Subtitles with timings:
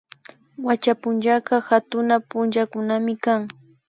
[0.65, 3.41] Wacha punllaka hatuna punllakunamikan